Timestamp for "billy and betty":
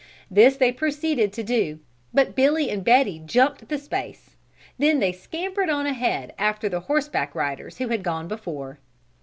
2.33-3.21